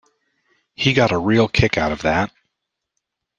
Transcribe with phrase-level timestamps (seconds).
[0.73, 2.31] He got a real kick out of that.